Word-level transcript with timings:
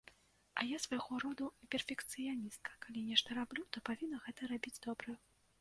А 0.61 0.63
я 0.75 0.79
свайго 0.85 1.17
роду 1.23 1.49
перфекцыяністка, 1.75 2.71
калі 2.87 3.07
нешта 3.13 3.29
раблю, 3.41 3.63
то 3.77 3.87
павінна 3.91 4.17
гэта 4.25 4.51
рабіць 4.55 4.79
добра. 4.89 5.11